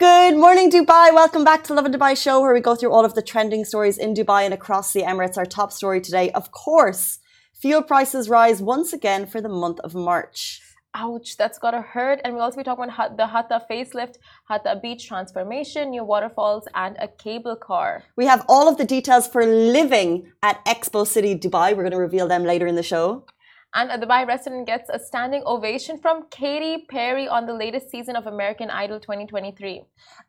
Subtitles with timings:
[0.00, 1.12] Good morning, Dubai.
[1.12, 3.98] Welcome back to Lovin Dubai show, where we go through all of the trending stories
[3.98, 5.36] in Dubai and across the Emirates.
[5.36, 7.18] Our top story today, of course,
[7.52, 10.62] fuel prices rise once again for the month of March.
[10.94, 12.18] Ouch, that's gotta hurt.
[12.24, 14.14] And we'll also be talking about the Hatta facelift,
[14.48, 18.04] Hatta beach transformation, new waterfalls, and a cable car.
[18.16, 21.76] We have all of the details for living at Expo City Dubai.
[21.76, 23.26] We're going to reveal them later in the show.
[23.72, 28.16] And a Dubai resident gets a standing ovation from Katy Perry on the latest season
[28.16, 29.82] of American Idol 2023.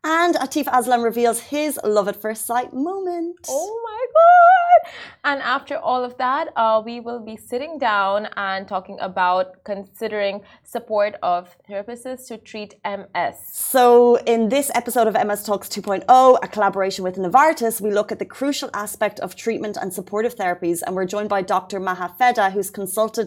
[0.03, 3.37] And Atif Aslam reveals his love at first sight moment.
[3.49, 4.93] Oh my god!
[5.23, 10.41] And after all of that, uh, we will be sitting down and talking about considering
[10.63, 13.37] support of therapists to treat MS.
[13.51, 18.19] So, in this episode of MS Talks 2.0, a collaboration with Novartis, we look at
[18.19, 20.81] the crucial aspect of treatment and supportive therapies.
[20.85, 21.79] And we're joined by Dr.
[21.79, 22.69] Maha Feda, who's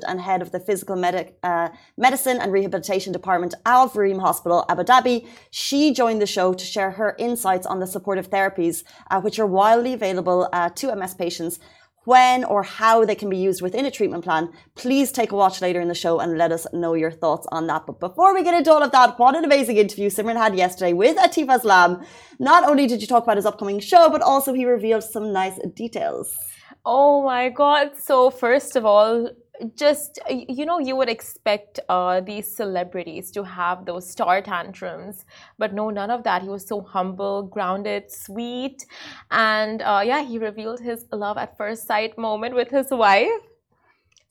[0.07, 4.83] and head of the Physical Medic, uh, Medicine and Rehabilitation Department of Reem Hospital, Abu
[4.83, 5.27] Dhabi.
[5.51, 9.47] She joined the show to share her insights on the supportive therapies, uh, which are
[9.47, 11.59] widely available uh, to MS patients.
[12.05, 15.63] When or how they can be used within a treatment plan, please take a watch
[15.63, 17.87] later in the show and let us know your thoughts on that.
[17.87, 20.93] But before we get into all of that, what an amazing interview Simran had yesterday
[20.93, 22.05] with Atif Aslam.
[22.39, 25.59] Not only did you talk about his upcoming show, but also he revealed some nice
[25.75, 26.37] details.
[26.85, 27.93] Oh my god.
[27.99, 29.31] So, first of all,
[29.77, 35.25] just you know you would expect uh, these celebrities to have those star tantrums
[35.59, 36.43] but no none of that.
[36.43, 38.85] He was so humble grounded sweet
[39.31, 43.29] and uh, yeah he revealed his love at first sight moment with his wife.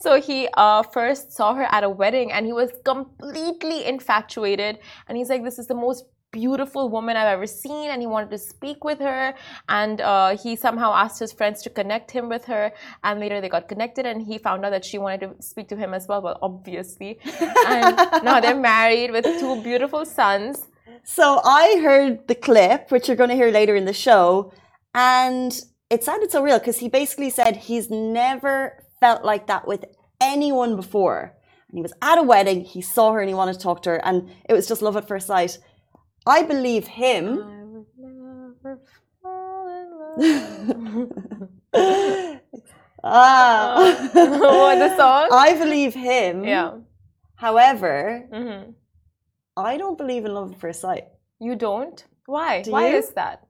[0.02, 5.18] So he uh, first saw her at a wedding and he was completely infatuated and
[5.18, 8.38] he's like this is the most beautiful woman I've ever seen, and he wanted to
[8.38, 9.34] speak with her.
[9.70, 12.74] And uh, he somehow asked his friends to connect him with her.
[13.06, 15.78] And later they got connected, and he found out that she wanted to speak to
[15.78, 16.22] him as well.
[16.22, 17.20] Well, obviously.
[17.68, 20.68] and now they're married with two beautiful sons.
[21.06, 24.54] So I heard the clip, which you're going to hear later in the show,
[24.96, 25.58] and
[25.90, 29.86] it sounded so real because he basically said he's never felt like that with
[30.22, 31.36] anyone before.
[31.70, 33.92] And he was at a wedding, he saw her and he wanted to talk to
[33.92, 35.58] her, and it was just love at first sight.
[36.26, 37.40] I believe him.
[43.04, 45.30] ah, what the song?
[45.32, 46.44] I believe him.
[46.46, 46.72] Yeah.
[47.36, 48.72] However, hmm
[49.56, 51.06] I don't believe in love at first sight.
[51.40, 52.04] You don't?
[52.26, 52.62] Why?
[52.64, 52.98] Do Why you?
[52.98, 53.46] is that?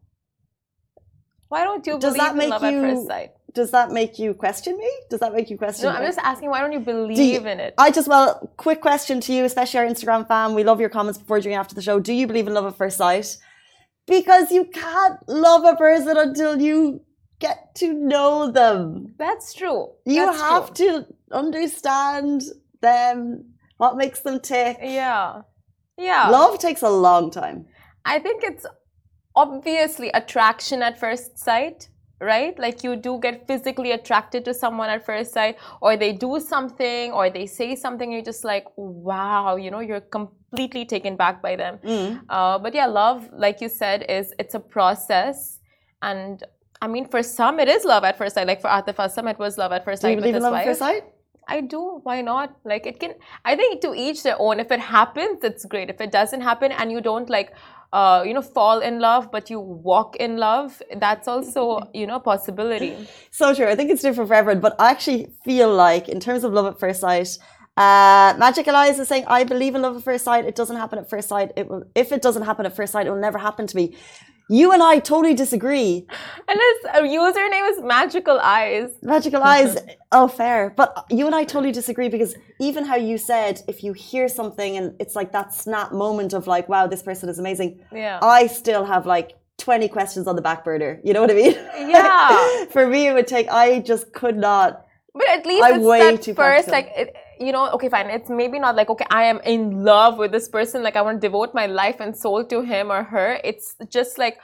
[1.48, 3.32] Why don't you Does believe that in make love at you- first sight?
[3.54, 4.90] Does that make you question me?
[5.10, 5.88] Does that make you question?
[5.88, 5.94] Me?
[5.94, 6.50] No, I'm just asking.
[6.50, 7.74] Why don't you believe you- in it?
[7.78, 10.54] I just well, quick question to you, especially our Instagram fam.
[10.56, 12.00] We love your comments before, during, after the show.
[12.00, 13.38] Do you believe in love at first sight?
[14.08, 17.02] Because you can't love a person until you
[17.40, 19.14] get to know them.
[19.18, 19.90] That's true.
[20.06, 21.04] You That's have true.
[21.04, 22.42] to understand
[22.82, 24.78] them, what makes them tick.
[24.82, 25.42] Yeah.
[25.98, 26.30] Yeah.
[26.30, 27.66] Love takes a long time.
[28.06, 28.66] I think it's
[29.36, 31.90] obviously attraction at first sight,
[32.20, 32.58] right?
[32.58, 37.12] Like you do get physically attracted to someone at first sight, or they do something,
[37.12, 41.56] or they say something, you're just like, wow, you know, you're completely taken back by
[41.56, 41.80] them.
[41.84, 42.22] Mm.
[42.30, 45.60] Uh, but yeah, love, like you said, is it's a process,
[46.02, 46.44] and
[46.82, 48.48] I mean, for some it is love at first sight.
[48.48, 50.10] Like for Atif Aslam, it was love at first sight.
[50.10, 51.04] Do you believe in love at first sight?
[51.48, 52.00] I do.
[52.04, 52.56] Why not?
[52.64, 53.16] Like it can.
[53.44, 54.60] I think to each their own.
[54.60, 55.90] If it happens, it's great.
[55.90, 57.54] If it doesn't happen, and you don't like,
[57.94, 62.16] uh, you know, fall in love, but you walk in love, that's also you know
[62.16, 62.98] a possibility.
[63.32, 63.68] So true.
[63.68, 66.66] I think it's different for everyone, but I actually feel like, in terms of love
[66.66, 67.30] at first sight,
[67.78, 70.46] uh, Magical Eyes is saying, "I believe in love at first sight.
[70.46, 71.52] It doesn't happen at first sight.
[71.56, 71.84] It will.
[71.94, 73.96] If it doesn't happen at first sight, it will never happen to me."
[74.50, 76.06] You and I totally disagree.
[76.54, 78.92] And his uh, username is Magical Eyes.
[79.02, 79.76] Magical Eyes,
[80.12, 80.72] oh, fair.
[80.78, 84.78] But you and I totally disagree because even how you said, if you hear something
[84.78, 88.20] and it's like that snap moment of like, wow, this person is amazing, Yeah.
[88.22, 91.02] I still have like 20 questions on the back burner.
[91.04, 91.54] You know what I mean?
[91.90, 92.66] Yeah.
[92.70, 94.86] For me, it would take, I just could not.
[95.16, 98.12] But at least I'm it's way that too first, like, it, you know, okay, fine.
[98.12, 100.84] It's maybe not like, okay, I am in love with this person.
[100.84, 103.40] Like, I want to devote my life and soul to him or her.
[103.44, 104.38] It's just like,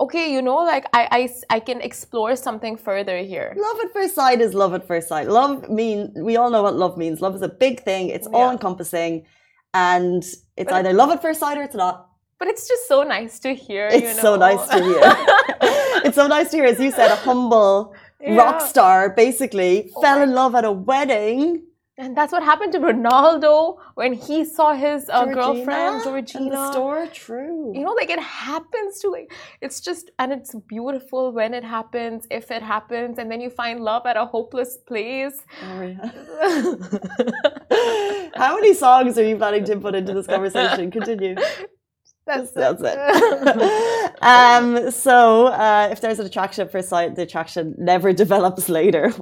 [0.00, 1.08] okay, you know, like, I,
[1.50, 3.54] I, I can explore something further here.
[3.56, 5.28] Love at first sight is love at first sight.
[5.28, 7.20] Love mean we all know what love means.
[7.20, 8.08] Love is a big thing.
[8.08, 8.36] It's Yeah.
[8.38, 9.26] all encompassing,
[9.74, 10.22] and
[10.56, 12.06] it's But- either love at first sight or it's not.
[12.38, 13.88] But it's just so nice to hear.
[13.88, 14.22] It's you know?
[14.28, 15.00] so nice to hear.
[16.06, 17.94] it's so nice to hear, as you said, a humble
[18.26, 21.62] rock star basically Oh fell in love at a wedding.
[22.00, 26.50] And that's what happened to Ronaldo when he saw his uh, Georgina girlfriend in Georgina.
[26.50, 27.06] the store.
[27.12, 27.72] True.
[27.74, 29.30] You know, like it happens to like
[29.60, 33.80] it's just and it's beautiful when it happens, if it happens, and then you find
[33.80, 35.42] love at a hopeless place.
[35.62, 36.10] Oh, yeah.
[38.36, 40.90] How many songs are you planning to put into this conversation?
[40.90, 41.36] Continue.
[42.30, 42.98] That's, That's it.
[44.34, 49.12] um, so uh, if there's an attraction at first sight, the attraction never develops later.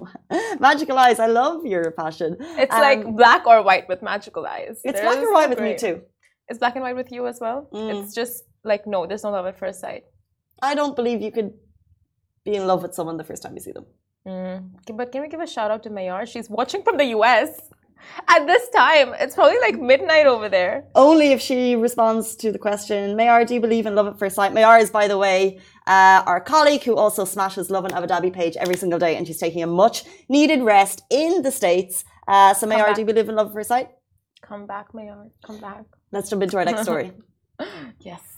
[0.60, 2.37] magical eyes, I love your passion.
[2.62, 4.81] It's Um, like black or white with magical eyes.
[4.84, 6.02] It's There black or white with me too.
[6.49, 7.69] It's black and white with you as well.
[7.72, 7.88] Mm.
[8.02, 10.05] It's just like no, there's no love at first sight.
[10.62, 11.52] I don't believe you could
[12.44, 13.87] be in love with someone the first time you see them.
[14.26, 14.70] Mm.
[14.96, 16.26] But can we give a shout out to Mayar?
[16.26, 17.49] She's watching from the US
[18.29, 19.15] at this time.
[19.21, 20.85] It's probably like midnight over there.
[20.95, 24.37] Only if she responds to the question, Mayar, do you believe in love at first
[24.37, 24.53] sight?
[24.53, 28.56] Mayar is, by the way, uh, our colleague who also smashes Lovin Abu Dhabi page
[28.56, 32.05] every single day, and she's taking a much needed rest in the States.
[32.27, 33.91] Uh, so, Mayar, do you believe in love at first sight?
[34.43, 35.31] Come back, Mayar.
[35.44, 35.85] Come back.
[36.12, 37.12] Let's jump into our next story.
[38.01, 38.38] yes.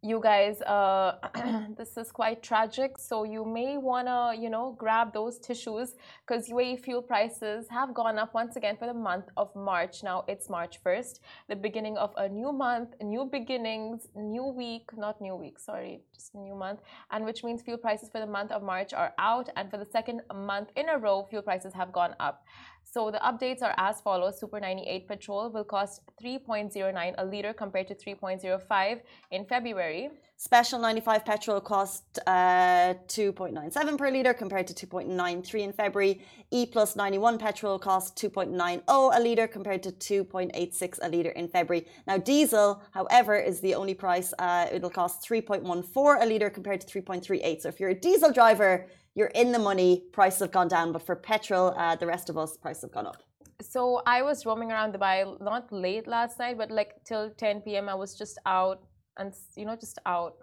[0.00, 1.16] You guys, uh,
[1.76, 2.98] this is quite tragic.
[2.98, 8.16] So you may wanna, you know, grab those tissues because UAE fuel prices have gone
[8.16, 10.04] up once again for the month of March.
[10.04, 11.18] Now it's March 1st,
[11.48, 16.32] the beginning of a new month, new beginnings, new week, not new week, sorry, just
[16.32, 16.78] new month.
[17.10, 19.48] And which means fuel prices for the month of March are out.
[19.56, 22.44] And for the second month in a row, fuel prices have gone up.
[22.90, 24.40] So the updates are as follows.
[24.40, 29.00] Super 98 petrol will cost 3.09 a liter compared to 3.05
[29.30, 30.10] in February.
[30.38, 36.22] Special 95 petrol cost uh, 2.97 per litre compared to 2.93 in February.
[36.50, 39.92] E plus 91 petrol cost 2.90 a litre compared to
[40.24, 41.86] 2.86 a litre in February.
[42.06, 44.32] Now, diesel, however, is the only price.
[44.38, 47.60] Uh, it'll cost 3.14 a litre compared to 3.38.
[47.60, 50.02] So if you're a diesel driver, you're in the money.
[50.12, 53.06] Prices have gone down, but for petrol, uh, the rest of us, prices have gone
[53.06, 53.22] up.
[53.60, 57.88] So I was roaming around Dubai, not late last night, but like till 10 p.m.
[57.88, 58.82] I was just out
[59.16, 60.34] and, you know, just out.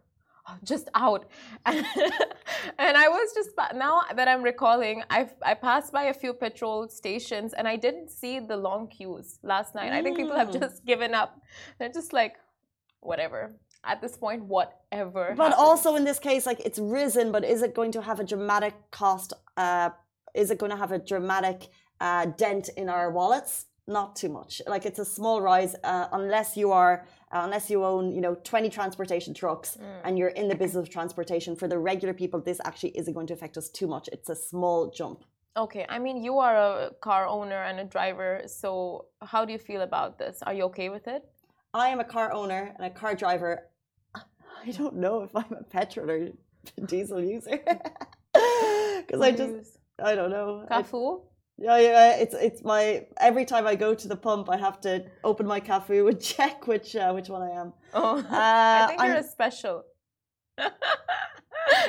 [0.64, 1.26] Just out,
[1.66, 1.78] and,
[2.78, 6.88] and I was just now that I'm recalling, I've I passed by a few petrol
[6.88, 9.92] stations and I didn't see the long queues last night.
[9.92, 10.60] I think people have Mm.
[10.62, 11.32] just given up.
[11.80, 12.36] They're just like,
[13.00, 13.56] whatever.
[13.86, 15.34] At this point, whatever.
[15.38, 15.68] But happens.
[15.68, 18.74] also in this case, like it's risen, but is it going to have a dramatic
[18.92, 19.34] cost?
[19.58, 19.92] Uh,
[20.34, 21.70] is it going to have a dramatic
[22.02, 23.68] uh, dent in our wallets?
[23.88, 24.62] Not too much.
[24.66, 28.34] Like it's a small rise, uh, unless you are, uh, unless you own, you know,
[28.44, 31.56] twenty transportation trucks and you're in the business of transportation.
[31.56, 34.10] For the regular people, this actually isn't going to affect us too much.
[34.12, 35.24] It's a small jump.
[35.56, 39.60] Okay, I mean, you are a car owner and a driver, so how do you
[39.60, 40.42] feel about this?
[40.42, 41.24] Are you okay with it?
[41.74, 43.68] I am a car owner and a car driver.
[44.66, 46.30] I don't know if I'm a petrol or
[46.86, 47.82] diesel user because
[48.34, 49.78] I What do you just use?
[50.04, 50.66] I don't know.
[50.70, 51.22] I- Cafu?
[51.58, 55.06] Yeah, yeah, it's it's my every time I go to the pump, I have to
[55.24, 57.72] open my Cafu and check which uh, which one I am.
[57.94, 59.84] Oh, Uh, I think you're I'm- a special.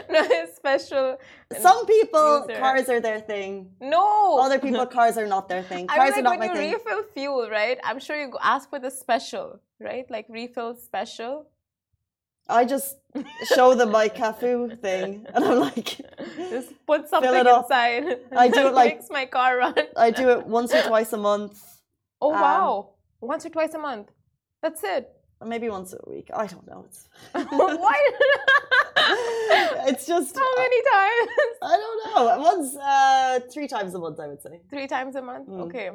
[0.08, 1.18] no, a special.
[1.60, 2.60] Some people user.
[2.60, 3.70] cars are their thing.
[3.80, 4.38] No.
[4.38, 5.86] Other people cars are not their thing.
[5.88, 6.72] I Cars mean, are like not when my you thing.
[6.74, 7.78] refill fuel, right?
[7.82, 10.06] I'm sure you ask for the special, right?
[10.10, 11.48] Like refill special.
[12.48, 12.96] I just
[13.54, 16.00] show them my Cafu thing, and I'm like,
[16.36, 18.18] Just put something inside.
[18.36, 19.74] I do it like- makes my car run.
[19.96, 21.60] I do it once or twice a month,
[22.20, 22.90] Oh Um, wow!
[23.20, 24.08] Once or twice a month.
[24.62, 25.10] That's it.
[25.44, 26.28] maybe once a week.
[26.32, 26.84] I don't know.
[26.88, 27.98] It's Why?
[29.88, 31.30] it's just How many times?
[31.62, 32.38] I don't know.
[32.50, 34.60] Once, uh, three times a month, I would say.
[34.70, 35.48] Three times a month.
[35.48, 35.60] Mm.
[35.66, 35.90] Okay,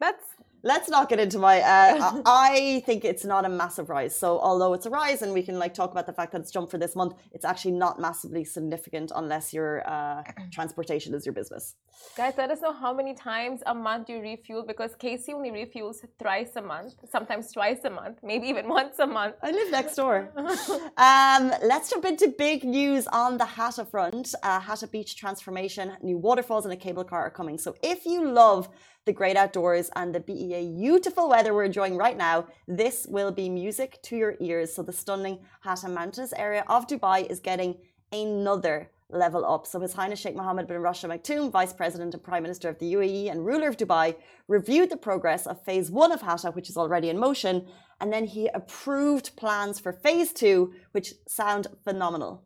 [0.00, 0.24] that's
[0.64, 1.60] Let's not get into my.
[1.60, 4.16] Uh, I think it's not a massive rise.
[4.16, 6.50] So although it's a rise, and we can like talk about the fact that it's
[6.50, 11.34] jumped for this month, it's actually not massively significant unless your uh, transportation is your
[11.34, 11.74] business.
[12.16, 12.32] guys.
[12.38, 16.52] Let us know how many times a month you refuel because Casey only refuels thrice
[16.56, 19.34] a month, sometimes twice a month, maybe even once a month.
[19.42, 20.32] I live next door.
[20.36, 24.34] um, let's jump into big news on the Hatta front.
[24.42, 27.58] Uh, Hatta Beach transformation, new waterfalls and a cable car are coming.
[27.58, 28.70] So if you love
[29.04, 33.48] the great outdoors and the BEA beautiful weather we're enjoying right now, this will be
[33.48, 34.74] music to your ears.
[34.74, 37.76] So the stunning Hatta Mountains area of Dubai is getting
[38.12, 39.66] another level up.
[39.66, 42.78] So His Highness Sheikh Mohammed bin Rashid Al Maktoum, Vice President and Prime Minister of
[42.78, 44.16] the UAE and ruler of Dubai,
[44.48, 47.66] reviewed the progress of phase one of Hatta, which is already in motion,
[48.00, 52.44] and then he approved plans for phase two, which sound phenomenal.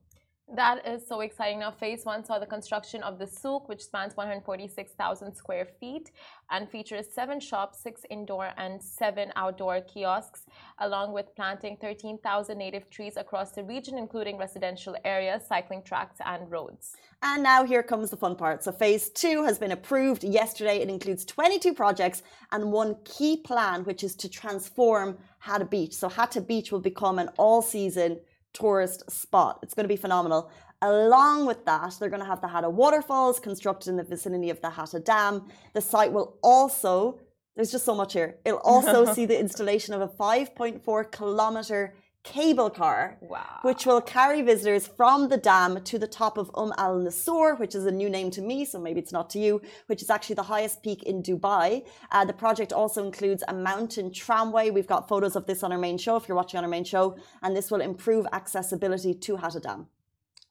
[0.54, 1.58] That is so exciting.
[1.58, 6.10] Now, phase one saw the construction of the souk, which spans 146,000 square feet
[6.50, 10.46] and features seven shops, six indoor and seven outdoor kiosks,
[10.78, 16.50] along with planting 13,000 native trees across the region, including residential areas, cycling tracks, and
[16.50, 16.96] roads.
[17.22, 18.64] And now here comes the fun part.
[18.64, 20.78] So phase two has been approved yesterday.
[20.78, 25.94] It includes 22 projects and one key plan, which is to transform Hatta Beach.
[25.94, 28.20] So Hatta Beach will become an all-season
[28.52, 29.58] tourist spot.
[29.62, 30.50] It's going to be phenomenal.
[30.80, 34.60] Along with that, they're going to have the Hatta waterfalls constructed in the vicinity of
[34.60, 35.48] the Hatta Dam.
[35.74, 37.18] The site will also,
[37.56, 38.38] there's just so much here.
[38.44, 43.60] It'll also see the installation of a 5.4 kilometer cable car, Wow.
[43.62, 47.74] which will carry visitors from the dam to the top of Um Al Nasur, which
[47.74, 50.34] is a new name to me, so maybe it's not to you, which is actually
[50.34, 51.86] the highest peak in Dubai.
[52.10, 54.70] Uh, the project also includes a mountain tramway.
[54.70, 56.84] We've got photos of this on our main show if you're watching on our main
[56.84, 59.86] show, and this will improve accessibility to Hatta Dam.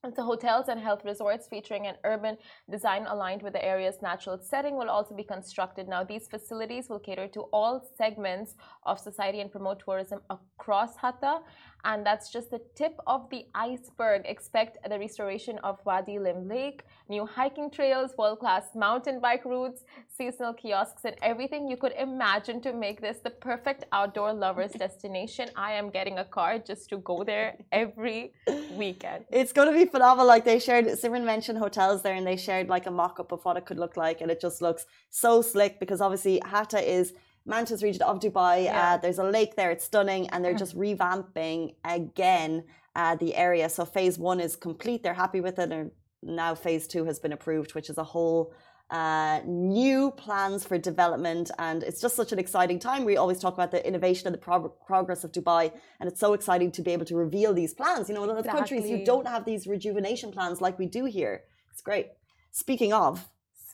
[0.04, 2.38] The hotels and health resorts featuring an urban
[2.70, 5.88] design aligned with the area's natural setting will also be constructed.
[5.88, 11.40] Now, these facilities will cater to all segments of society and promote tourism across Hatta.
[11.86, 14.24] And that's just the tip of the iceberg.
[14.26, 19.84] Expect the restoration of Wadi Lim Lake, new hiking trails, world class mountain bike routes,
[20.18, 25.50] seasonal kiosks, and everything you could imagine to make this the perfect outdoor lovers destination.
[25.56, 28.34] I am getting a car just to go there every
[28.72, 29.26] weekend.
[29.32, 30.28] It's going to be phenomenal.
[30.28, 33.44] Like they shared, Simran mentioned hotels there, and they shared like a mock up of
[33.46, 37.14] what it could look like, and it just looks so slick because obviously Hatta is
[37.48, 38.66] mountainous region of Dubai.
[38.66, 38.94] Yeah.
[38.94, 42.64] Uh, there's a lake there; it's stunning, and they're just revamping again
[42.96, 43.70] uh, the area.
[43.70, 47.34] So phase one is complete; they're happy with it, and now phase two has been
[47.34, 48.54] approved, which is a whole
[48.90, 51.52] uh, new plans for development.
[51.60, 53.06] And it's just such an exciting time.
[53.06, 56.34] We always talk about the innovation and the prog- progress of Dubai, and it's so
[56.34, 58.10] exciting to be able to reveal these plans.
[58.10, 61.44] You know, in other countries, you don't have these rejuvenation plans like we do here.
[61.72, 62.08] It's great.
[62.52, 63.28] Speaking of,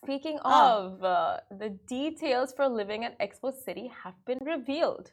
[0.04, 5.12] Speaking of, uh, the details for living at Expo City have been revealed.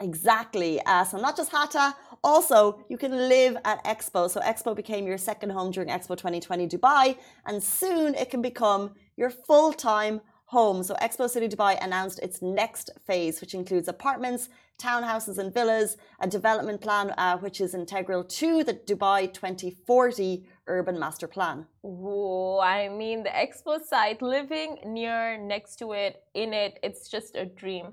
[0.00, 0.80] Exactly.
[0.84, 4.28] Uh, so not just Hatta, also you can live at Expo.
[4.28, 8.94] So Expo became your second home during Expo 2020 Dubai, and soon it can become
[9.16, 10.82] your full-time home.
[10.82, 14.48] So Expo City Dubai announced its next phase, which includes apartments,
[14.78, 20.98] townhouses, and villas, a development plan uh, which is integral to the Dubai 2040 Urban
[20.98, 21.66] Master Plan.
[21.82, 27.36] Whoa, I mean, the Expo site, living near, next to it, in it, it's just
[27.36, 27.92] a dream.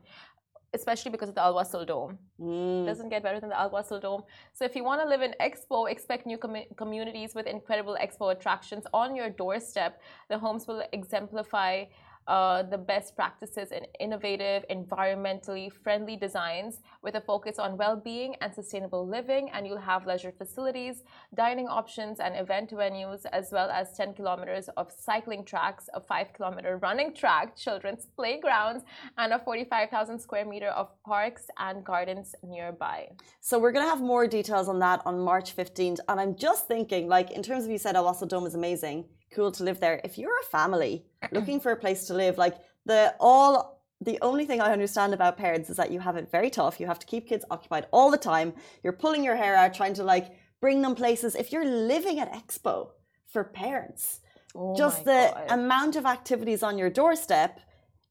[0.73, 2.17] Especially because of the Al Wasl Dome.
[2.39, 2.85] Mm.
[2.85, 4.23] Doesn't get better than the Al Wasl Dome.
[4.53, 8.31] So if you want to live in Expo, expect new commu- communities with incredible Expo
[8.31, 10.01] attractions on your doorstep.
[10.29, 11.83] The homes will exemplify
[12.27, 18.53] uh, the best practices in innovative, environmentally friendly designs with a focus on well-being and
[18.53, 19.49] sustainable living.
[19.53, 21.03] And you'll have leisure facilities,
[21.35, 26.77] dining options, and event venues, as well as 10 kilometers of cycling tracks, a five-kilometer
[26.77, 28.83] running track, children's playgrounds,
[29.17, 33.09] and a 45,000 square meter of parks and gardens nearby.
[33.39, 35.99] So we're going to have more details on that on March 15th.
[36.07, 39.51] And I'm just thinking, like, in terms of you said, Al Dome is amazing, cool
[39.53, 40.01] to live there.
[40.03, 44.45] If you're a family looking for a place to live, like, the all, the only
[44.45, 46.79] thing I understand about parents is that you have it very tough.
[46.79, 48.53] You have to keep kids occupied all the time.
[48.83, 51.35] You're pulling your hair out trying to, like, bring them places.
[51.35, 52.89] If you're living at Expo
[53.27, 54.21] for parents,
[54.53, 55.45] Oh just the God.
[55.49, 57.59] amount of activities on your doorstep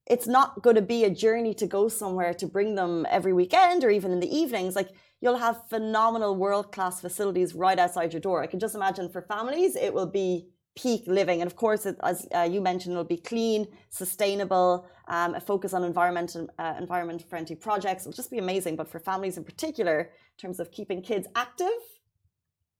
[0.07, 3.85] it's not going to be a journey to go somewhere to bring them every weekend
[3.85, 4.89] or even in the evenings like
[5.21, 9.23] you'll have phenomenal world class facilities right outside your door i can just imagine for
[9.23, 10.49] families it will be
[10.81, 15.35] peak living and of course it, as uh, you mentioned it'll be clean sustainable um,
[15.35, 19.37] a focus on environment uh, environment friendly projects it'll just be amazing but for families
[19.37, 21.81] in particular in terms of keeping kids active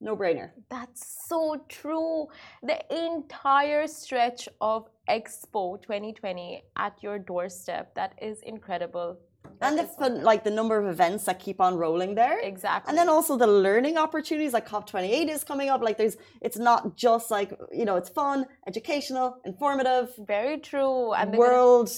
[0.01, 2.29] no brainer That's so true.
[2.63, 7.95] The entire stretch of Expo 2020 at your doorstep.
[7.95, 9.19] That is incredible.
[9.63, 12.89] And the fun, like the number of events that keep on rolling there exactly.
[12.89, 16.97] and then also the learning opportunities like cop28 is coming up like there's it's not
[16.97, 21.13] just like you know it's fun educational informative very true.
[21.13, 21.91] And they're gonna- world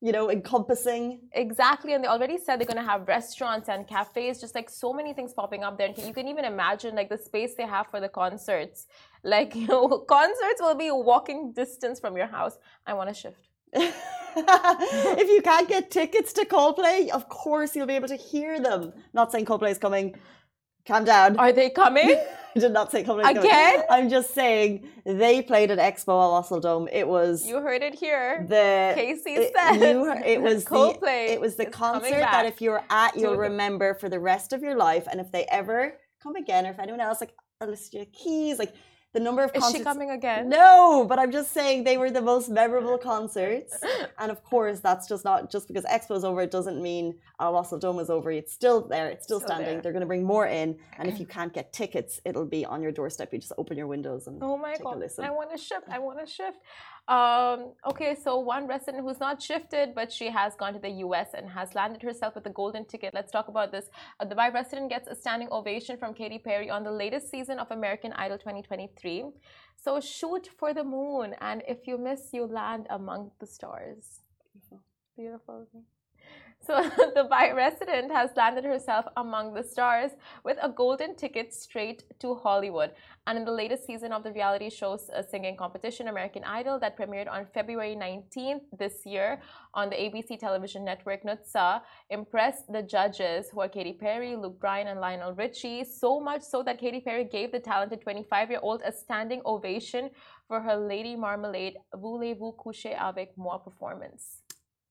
[0.00, 4.54] you know encompassing exactly, and they already said they're gonna have restaurants and cafes, just
[4.54, 5.88] like so many things popping up there.
[5.88, 8.86] And you can even imagine like the space they have for the concerts.
[9.22, 12.56] Like you know, concerts will be walking distance from your house.
[12.86, 13.49] I want to shift.
[13.72, 18.92] If you can't get tickets to Coldplay of course you'll be able to hear them
[19.12, 20.14] not saying Coldplay is coming
[20.86, 22.10] calm down Are they coming?
[22.56, 23.74] I did not say Coldplay again.
[23.74, 23.86] Coming.
[23.90, 27.94] I'm just saying they played at Expo at Wasl Dome it was you heard it
[27.94, 28.44] here.
[28.48, 32.60] the Casey it, said you- it was Coldplay the it was the concert that if
[32.60, 36.36] you're at you'll remember for the rest of your life and if they ever come
[36.36, 38.72] again or if anyone else like Alicia Keys like
[39.12, 40.48] the number of Is concerts she coming again?
[40.48, 43.76] no but I'm just saying they were the most memorable concerts
[44.18, 47.44] and of course that's just not just because Expo is over it doesn't mean uh,
[47.44, 49.82] Al Wasl Dome is over it's still there it's still, Still standing there.
[49.82, 52.82] they're going to bring more in and if you can't get tickets it'll be on
[52.82, 55.58] your doorstep you just open your windows and Oh my god, listen I want to
[55.58, 55.88] shift.
[55.90, 56.58] I want to shift.
[57.10, 61.30] Um, okay, so one resident who's not shifted, but she has gone to the US
[61.34, 63.12] and has landed herself with a golden ticket.
[63.12, 63.86] Let's talk about this.
[64.20, 67.68] A Dubai resident gets a standing ovation from Katy Perry on the latest season of
[67.72, 69.24] American Idol 2023.
[69.74, 74.20] So shoot for the moon, and if you miss, you land among the stars.
[75.16, 75.66] Beautiful.
[75.72, 75.82] So
[76.70, 80.12] So, the Dubai resident has landed herself among the stars
[80.44, 82.92] with a golden ticket straight to Hollywood.
[83.26, 86.96] And in the latest season of the reality show's uh, singing competition, American Idol, that
[86.96, 89.40] premiered on February 19th this year
[89.74, 94.86] on the ABC television network, Nutsa impressed the judges, who are Katy Perry, Luke Bryan,
[94.86, 98.80] and Lionel Richie, so much so that Katy Perry gave the talented 25 year old
[98.84, 100.08] a standing ovation
[100.46, 104.42] for her Lady Marmalade Voulez-vous coucher avec moi performance.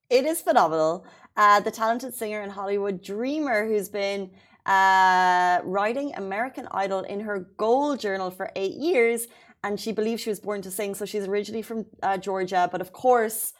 [0.09, 1.05] It is phenomenal.
[1.37, 4.31] Uh, the talented singer and Hollywood dreamer who's been
[4.65, 9.27] uh, writing American Idol in her goal journal for eight years,
[9.63, 10.95] and she believes she was born to sing.
[10.95, 13.53] So she's originally from uh, Georgia, but of course,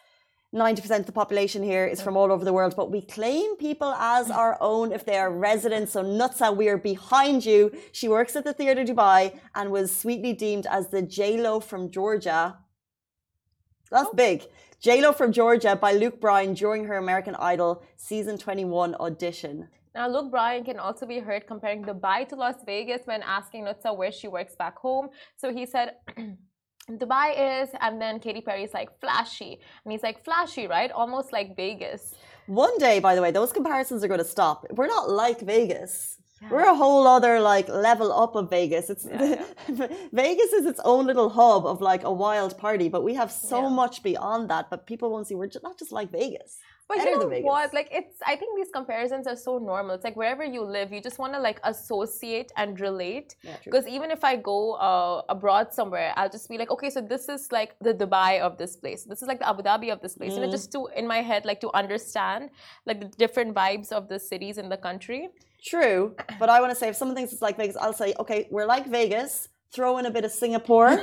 [0.56, 3.94] 90% of the population here is from all over the world, but we claim people
[3.94, 5.92] as our own if they are residents.
[5.92, 7.72] So Nutsa, we are behind you.
[7.92, 12.58] She works at the Theatre Dubai and was sweetly deemed as the J-Lo from Georgia.
[13.92, 14.16] That's oh.
[14.16, 14.46] big.
[14.80, 19.68] J-Lo from Georgia by Luke Bryan during her American Idol season 21 audition.
[19.94, 23.96] Now, Luke Bryan can also be heard comparing Dubai to Las Vegas when asking Nutsa
[23.96, 25.10] where she works back home.
[25.36, 25.96] So he said,
[26.90, 29.60] Dubai is, and then Katy Perry is like flashy.
[29.84, 30.92] And he's like, flashy, right?
[30.92, 32.16] Almost like Vegas.
[32.48, 34.66] One day, by the way, those comparisons are going to stop.
[34.72, 36.18] We're not like Vegas.
[36.42, 36.50] Yeah.
[36.52, 38.90] We're a whole other like level up of Vegas.
[38.90, 39.88] It's yeah, yeah.
[40.14, 43.70] Vegas is its own little hub of like a wild party, but we have so
[43.70, 44.70] much beyond that.
[44.70, 46.58] But people won't see we're just, not just like Vegas.
[46.90, 47.72] But you know what?
[47.72, 49.94] Like it's I think these comparisons are so normal.
[49.94, 53.36] It's like wherever you live, you just want to like associate and relate.
[53.64, 57.00] Because yeah, even if I go uh, abroad somewhere, I'll just be like, okay, so
[57.00, 59.04] this is like the Dubai of this place.
[59.04, 60.34] This is like the Abu Dhabi of this place.
[60.34, 60.44] Mm.
[60.44, 62.50] And just to in my head, like to understand
[62.88, 65.30] like the different vibes of the cities in the country.
[65.64, 68.48] True, but I want to say if someone thinks it's like Vegas, I'll say, okay,
[68.50, 70.88] we're like Vegas throw in a bit of Singapore,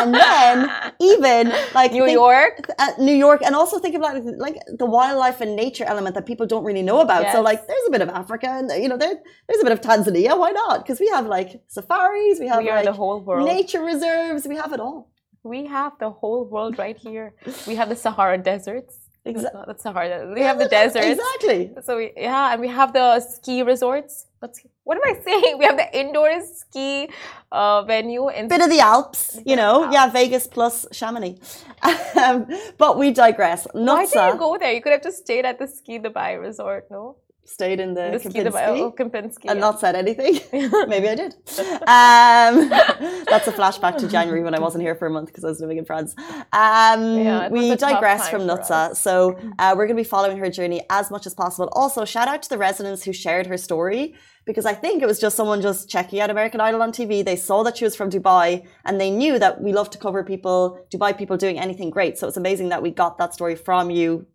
[0.00, 4.56] and then even like New think, York, uh, New York, and also think about like
[4.78, 7.22] the wildlife and nature element that people don't really know about.
[7.22, 7.34] Yes.
[7.34, 9.14] So like, there's a bit of Africa, and you know, there,
[9.48, 10.38] there's a bit of Tanzania.
[10.38, 10.82] Why not?
[10.82, 14.56] Because we have like safaris, we have we like the whole world, nature reserves, we
[14.56, 15.10] have it all.
[15.44, 17.34] We have the whole world right here.
[17.66, 19.01] We have the Sahara deserts.
[19.24, 19.62] Exactly.
[19.66, 20.32] That's Sahara.
[20.34, 21.06] We have the deserts.
[21.06, 21.70] Exactly.
[21.84, 24.26] So we, yeah, and we have the ski resorts.
[24.40, 25.58] Let's what am I saying?
[25.58, 27.08] We have the indoor ski
[27.52, 29.94] uh, venue in bit of the Alps, you know, Alps.
[29.94, 31.38] yeah, Vegas plus Chamonix.
[32.20, 32.46] um,
[32.78, 33.68] but we digress.
[33.74, 34.72] Not Why did you go there?
[34.72, 37.16] You could have just stayed at the Ski Dubai resort, no?
[37.44, 39.66] Stayed in the, the Kempinski, oh, Kempinski and yeah.
[39.66, 40.38] not said anything.
[40.88, 41.34] Maybe I did.
[41.82, 45.48] Um, that's a flashback to January when I wasn't here for a month because I
[45.48, 46.14] was living in France.
[46.52, 50.82] Um, yeah, we digress from Nutsa, so uh, we're going to be following her journey
[50.88, 51.68] as much as possible.
[51.72, 55.20] Also, shout out to the residents who shared her story because I think it was
[55.20, 57.24] just someone just checking out American Idol on TV.
[57.24, 60.24] They saw that she was from Dubai and they knew that we love to cover
[60.24, 62.18] people, Dubai people doing anything great.
[62.18, 64.26] So it's amazing that we got that story from you,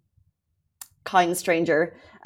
[1.16, 1.80] kind stranger,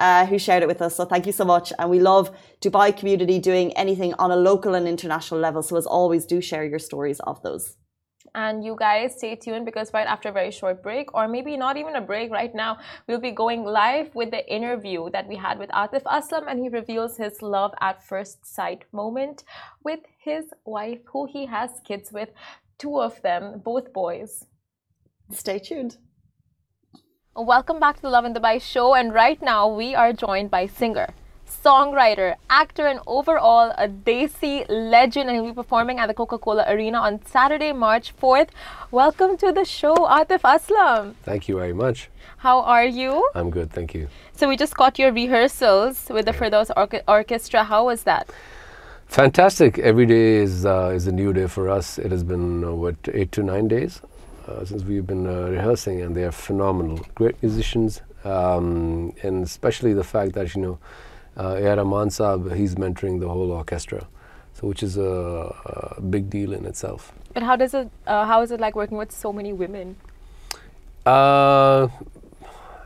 [0.06, 0.94] uh, who shared it with us.
[0.98, 1.68] So thank you so much.
[1.80, 2.26] And we love
[2.64, 5.62] Dubai community doing anything on a local and international level.
[5.68, 7.66] So as always, do share your stories of those.
[8.34, 11.76] And you guys stay tuned because right after a very short break, or maybe not
[11.82, 12.72] even a break right now,
[13.06, 16.70] we'll be going live with the interview that we had with Atif Aslam, and he
[16.70, 19.44] reveals his love at first sight moment
[19.84, 22.30] with his wife, who he has kids with,
[22.78, 24.32] two of them, both boys.
[25.44, 25.98] Stay tuned.
[27.34, 31.08] Welcome back to the Lovin Dubai show, and right now we are joined by singer
[31.64, 36.66] songwriter, actor, and overall a Desi legend, and he'll be performing at the Coca Cola
[36.68, 38.50] Arena on Saturday, March 4th.
[38.92, 41.14] Welcome to the show, Atif Aslam.
[41.24, 42.10] Thank you very much.
[42.40, 43.26] How are you?
[43.34, 44.10] I'm good, thank you.
[44.34, 47.64] So, we just got your rehearsals with the Firdaus Or- Orchestra.
[47.64, 48.30] How was that?
[49.08, 49.80] Fantastic.
[49.80, 51.98] Every day is, uh, is a new day for us.
[51.98, 54.02] It has been, uh, what, eight to nine days
[54.48, 57.00] uh, since we've been uh, rehearsing, and they are phenomenal.
[57.16, 60.80] Great musicians, um, and especially the fact that, you know,
[61.38, 64.08] uh, Saab, he's mentoring the whole orchestra,
[64.54, 67.14] so which is a, a big deal in itself.
[67.34, 67.90] But how does it?
[68.06, 69.96] Uh, how is it like working with so many women?
[71.06, 71.88] Uh,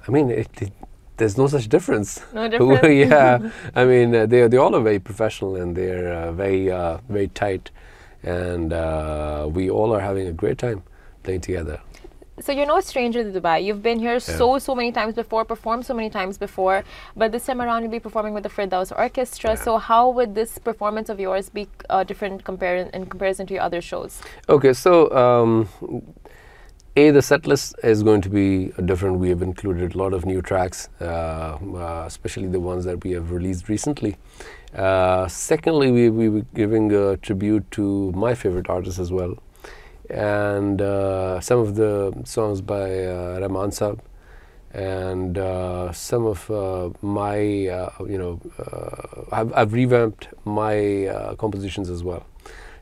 [0.07, 0.71] I mean, it, it,
[1.17, 2.21] there's no such difference.
[2.33, 2.87] No difference.
[3.09, 6.99] yeah, I mean, uh, they they all are very professional and they're uh, very uh,
[7.09, 7.71] very tight,
[8.21, 10.83] and uh, we all are having a great time
[11.25, 11.77] playing together
[12.39, 13.63] so you're no stranger to Dubai.
[13.63, 14.19] You've been here yeah.
[14.19, 16.83] so so many times before, performed so many times before,
[17.15, 19.51] but this time around you'll be performing with the Firdaus Orchestra.
[19.51, 19.55] Yeah.
[19.55, 23.63] So how would this performance of yours be uh, different compar- in comparison to your
[23.63, 24.21] other shows?
[24.49, 25.11] Okay, so.
[25.15, 25.69] Um,
[26.97, 29.19] a, the set list is going to be different.
[29.19, 33.11] We have included a lot of new tracks, uh, uh, especially the ones that we
[33.11, 34.15] have released recently.
[34.73, 39.35] Uh, secondly, we we were giving a tribute to my favorite artists as well
[40.09, 43.99] and uh, some of the songs by uh, Rahman Saab
[44.73, 51.35] and uh, some of uh, my, uh, you know, uh, I've, I've revamped my uh,
[51.35, 52.25] compositions as well.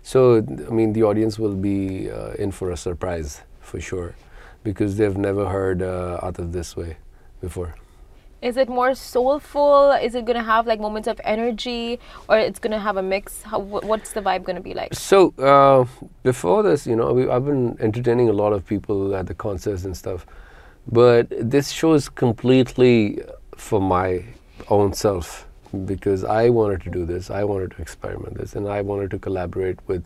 [0.02, 2.10] So, I mean, the audience will be
[2.40, 4.16] in for a surprise for sure,
[4.64, 6.98] because they've never heard uh, Atif this way
[7.42, 7.76] before.
[8.44, 9.92] Is it more soulful?
[9.92, 13.42] Is it gonna have like moments of energy, or it's gonna have a mix?
[13.42, 14.94] How, wh- what's the vibe gonna be like?
[14.94, 15.86] So uh,
[16.24, 19.86] before this, you know, we, I've been entertaining a lot of people at the concerts
[19.86, 20.26] and stuff,
[20.92, 23.22] but this show is completely
[23.56, 24.26] for my
[24.68, 25.48] own self
[25.86, 27.32] because I wanted to do this.
[27.32, 30.06] I wanted to experiment this, and I wanted to collaborate with.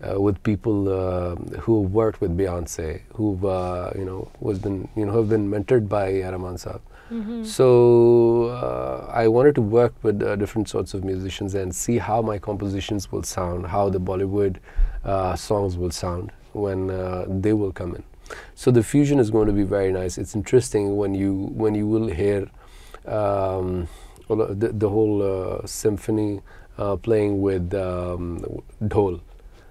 [0.00, 5.04] Uh, with people uh, who worked with Beyonce, who've uh, you know was been you
[5.04, 6.78] know have been mentored by Saab.
[7.42, 12.22] So uh, I wanted to work with uh, different sorts of musicians and see how
[12.22, 14.56] my compositions will sound, how the Bollywood
[15.04, 18.02] uh, songs will sound when uh, they will come in.
[18.54, 20.18] So the fusion is going to be very nice.
[20.18, 22.50] It's interesting when you when you will hear
[23.06, 23.88] um,
[24.28, 26.42] the, the whole uh, symphony
[26.76, 28.44] uh, playing with um,
[28.82, 29.20] dhol.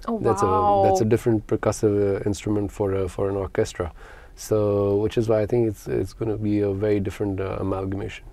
[0.07, 0.83] Oh That's wow!
[0.83, 3.91] a that's a different percussive uh, instrument for for an orchestra.
[4.37, 7.57] So which is why I think it's it's going to be a very different uh,
[7.59, 8.23] amalgamation.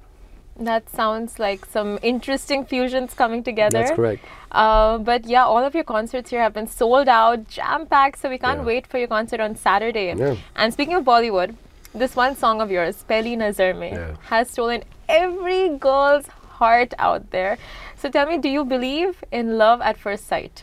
[0.56, 3.78] That sounds like some interesting fusions coming together.
[3.78, 4.24] That's correct.
[4.52, 8.20] Uh, but yeah, all of your concerts here have been sold out, jam packed.
[8.20, 8.66] So we can't Yeah.
[8.72, 10.14] wait for your concert on Saturday.
[10.14, 10.36] Yeah.
[10.54, 11.56] And speaking of Bollywood,
[11.92, 14.14] this one song of yours, Pehli Nazar Mein, Yeah.
[14.30, 16.28] has stolen every girl's
[16.60, 17.56] heart out there.
[17.96, 20.62] So tell me, do you believe in love at first sight?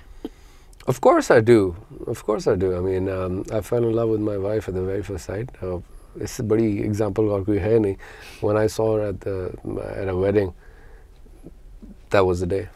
[0.90, 1.76] Of course I do.
[2.06, 2.76] Of course I do.
[2.76, 5.50] I mean, um, I fell in love with my wife at the very first sight.
[5.62, 5.80] Uh,
[6.22, 7.96] इससे बड़ी example और कोई है नहीं.
[8.40, 9.34] When I saw her at the
[10.02, 10.52] at a wedding,
[12.10, 12.68] that was the day.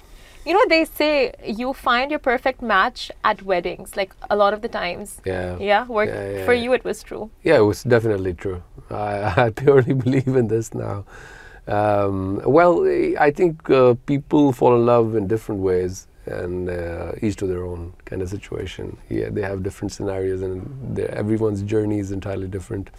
[0.45, 4.62] You know, they say you find your perfect match at weddings, like a lot of
[4.62, 5.21] the times.
[5.25, 5.57] Yeah.
[5.61, 6.62] Yeah, work, Yeah, yeah, for yeah.
[6.62, 7.31] you it was true.
[7.45, 8.62] Yeah, it was definitely true.
[8.90, 11.05] I, I purely believe in this now.
[11.69, 12.85] Um, well,
[13.19, 17.64] I think uh, people fall in love in different ways, and uh, each to their
[17.64, 18.98] own kind of situation.
[19.10, 22.90] Yeah, they have different scenarios, and everyone's journey is entirely different.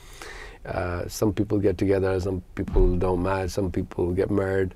[0.64, 4.74] Uh, some people get together, some people don't match, some people get married,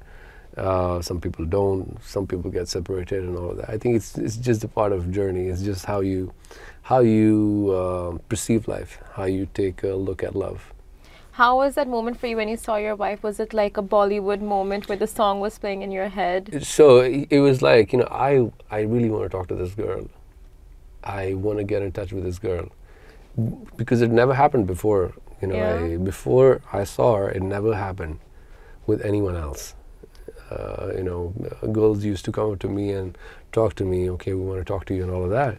[0.56, 3.70] uh, some people don't, some people get separated, and all of that.
[3.70, 5.46] I think it's it's just a part of journey.
[5.46, 6.32] It's just how you
[6.82, 10.72] how you uh, perceive life, how you take a look at love.
[11.40, 13.22] How was that moment for you when you saw your wife?
[13.22, 16.62] Was it like a Bollywood moment where the song was playing in your head?
[16.62, 18.32] So it was like you know I
[18.70, 20.02] I really want to talk to this girl.
[21.02, 22.66] I want to get in touch with this girl
[23.78, 25.14] because it never happened before.
[25.40, 25.76] You know, Yeah.
[25.76, 28.18] I, before I saw her, it never happened
[28.86, 29.74] with anyone else.
[30.50, 31.22] Uh, you know,
[31.78, 33.16] girls used to come up to me and
[33.50, 34.10] talk to me.
[34.16, 35.56] Okay, we want to talk to you and all of that,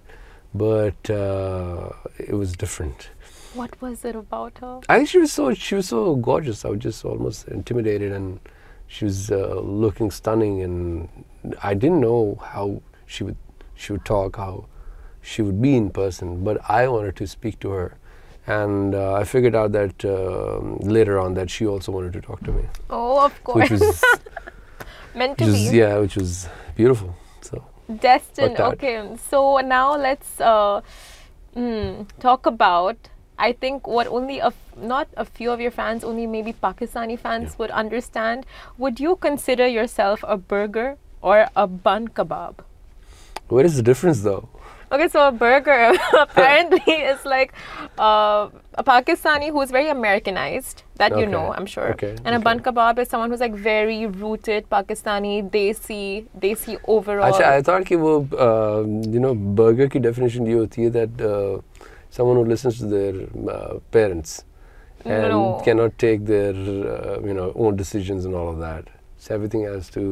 [0.54, 1.90] but uh,
[2.20, 3.10] it was different.
[3.54, 4.80] What was it about her?
[4.88, 6.64] I think she was so she was so gorgeous.
[6.66, 8.40] I was just almost intimidated, and
[8.88, 10.62] she was uh, looking stunning.
[10.62, 11.10] And
[11.62, 13.38] I didn't know how she would
[13.76, 14.66] she would talk, how
[15.22, 16.44] she would be in person.
[16.44, 17.98] But I wanted to speak to her,
[18.48, 22.42] and uh, I figured out that um later on that she also wanted to talk
[22.46, 23.70] to me, Oh, of course.
[23.70, 24.02] which was
[25.14, 25.60] Meant to be.
[25.78, 27.14] yeah, which was beautiful.
[27.42, 27.66] So
[28.00, 28.58] Destined.
[28.62, 30.80] Okay, so now let's uh,
[31.54, 33.10] mm, talk about.
[33.42, 37.18] I think what only a f- not a few of your fans, only maybe Pakistani
[37.18, 37.56] fans yeah.
[37.58, 38.46] would understand.
[38.78, 42.62] Would you consider yourself a burger or a bun kebab?
[43.50, 44.48] What is the difference though?
[44.92, 47.54] Okay, so a burger apparently is like
[47.98, 50.84] uh, a Pakistani who's very Americanized.
[50.96, 51.22] That okay.
[51.22, 51.94] you know, I'm sure.
[51.94, 52.12] Okay.
[52.26, 52.36] And okay.
[52.36, 57.26] a bun kebab is someone who's like very rooted Pakistani, desi, desi overall.
[57.26, 61.62] Actually, I thought that uh, you know, burger ki definition is that uh,
[62.18, 63.16] someone who listens to their
[63.56, 64.44] uh, parents
[65.04, 65.62] and No.
[65.66, 68.90] cannot take their uh, you know own decisions and all of that.
[69.18, 70.04] So everything has to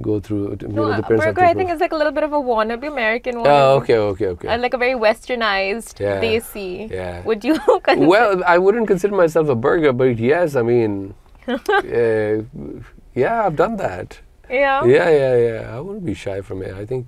[0.00, 0.44] go through.
[0.62, 2.32] You no, know, the a parents burger I think is like a little bit of
[2.32, 3.48] a wannabe American one.
[3.54, 4.48] Oh, okay, okay, okay.
[4.48, 6.90] And like a very westernized, Yeah, desi.
[6.90, 7.22] yeah.
[7.28, 8.06] Would you consider?
[8.14, 11.14] well, I wouldn't consider myself a burger, but yes, I mean,
[11.48, 11.58] uh,
[13.14, 14.20] yeah, I've done that.
[14.48, 14.84] yeah.
[14.84, 15.76] Yeah, yeah, yeah.
[15.76, 16.74] I wouldn't be shy from it.
[16.74, 17.06] I think.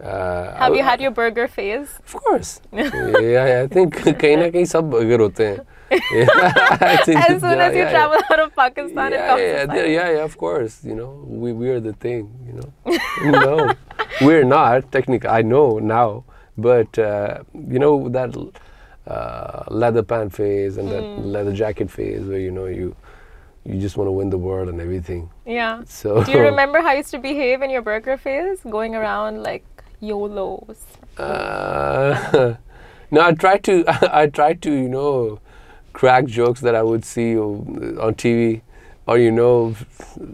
[0.00, 1.98] Uh, Have I- you had your burger phase?
[2.04, 2.60] Of course.
[2.72, 5.64] yeah, I think कहीं ना कहीं सब burger होते हैं.
[5.90, 6.28] Yeah,
[6.90, 9.28] I think As that- soon yeah, as you yeah, travel out of Pakistan, yeah, it
[9.28, 9.90] comes yeah, to yeah, sight.
[9.90, 10.76] yeah, yeah, of course.
[10.84, 11.10] You know,
[11.44, 12.28] we we are the thing.
[12.46, 12.68] You know,
[13.36, 13.72] no,
[14.28, 15.30] we're not technically.
[15.30, 16.24] I know now,
[16.68, 17.38] but uh,
[17.76, 18.36] you know that
[19.06, 21.30] uh, leather pant phase and that Mm.
[21.38, 22.90] leather jacket phase where you know you
[23.64, 25.22] you just want to win the world and everything.
[25.46, 25.82] Yeah.
[25.86, 28.60] So Do you remember how you used to behave in your burger phase?
[28.78, 29.64] Going around like
[30.01, 30.83] YOLOs.
[31.17, 32.55] Uh,
[33.11, 33.83] no, I try to.
[34.15, 35.39] I try to, you know,
[35.93, 38.61] crack jokes that I would see on TV,
[39.07, 39.75] or you know,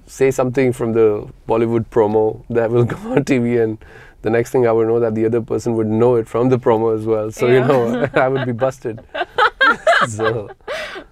[0.05, 3.77] say something from the Bollywood promo that will come on TV, and
[4.21, 6.57] the next thing I would know that the other person would know it from the
[6.57, 7.31] promo as well.
[7.31, 9.03] So you know, I would be busted.
[10.07, 10.49] so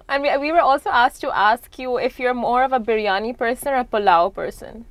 [0.07, 3.37] And we, we were also asked to ask you if you're more of a biryani
[3.37, 4.85] person or a pulao person.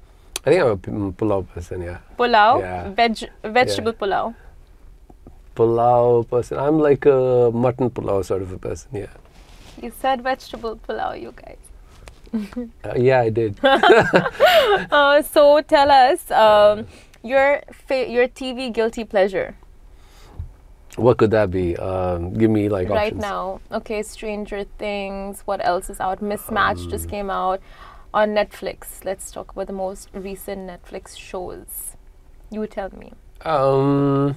[0.47, 0.69] I think I'm
[1.09, 1.83] a pulao person.
[1.83, 2.91] Yeah, Pulao, Yeah.
[2.91, 4.35] veg, vegetable pulao.
[5.57, 6.59] pulao person.
[6.59, 8.91] I'm like a mutton pulao sort of a person.
[8.93, 9.07] Yeah,
[9.81, 11.59] You said vegetable pulao, you guys.
[12.85, 13.59] uh, yeah, I did.
[14.91, 16.87] Uh, so tell us um,
[17.23, 19.55] your fa- your TV guilty pleasure
[20.97, 21.77] what could that be?
[21.77, 23.21] Um, give me like right options.
[23.23, 23.61] now.
[23.73, 25.43] Okay, Stranger Things.
[25.45, 26.21] What else is out?
[26.23, 27.61] Mismatch Um, just came out
[28.15, 29.05] on Netflix.
[29.05, 31.97] Let's talk about the most recent Netflix shows.
[32.51, 33.13] You tell me.
[33.45, 34.37] Um,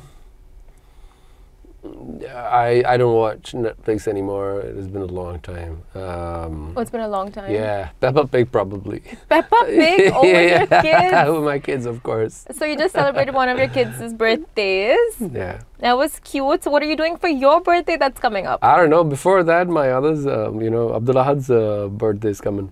[2.36, 4.60] I I don't watch Netflix anymore.
[4.62, 5.84] It has been a long time.
[5.96, 7.52] Um, Oh, it's been a long time.
[7.52, 9.00] yeah, Peppa Pig probably.
[9.30, 10.12] Peppa Pig.
[10.14, 11.30] Oh, with your kids.
[11.36, 12.46] With my kids, of course.
[12.58, 15.16] So you just celebrated one of your kids' birthdays.
[15.22, 15.62] Yeah.
[15.80, 16.64] That was cute.
[16.64, 18.60] So what are you doing for your birthday that's coming up?
[18.64, 19.04] I don't know.
[19.04, 22.72] Before that, my others, um, you know, Abdullahad's uh, birthday is coming.